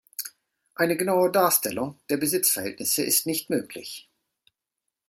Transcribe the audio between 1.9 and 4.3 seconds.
der Besitzverhältnisse ist nicht möglich.